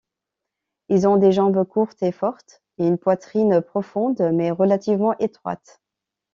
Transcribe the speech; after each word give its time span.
Ils 0.89 1.07
ont 1.07 1.17
des 1.17 1.31
jambes 1.31 1.63
courtes 1.63 2.01
et 2.01 2.11
fortes, 2.11 2.63
et 2.79 2.87
une 2.87 2.97
poitrine 2.97 3.61
profonde 3.61 4.31
mais 4.33 4.49
relativement 4.49 5.15
étroite. 5.19 5.79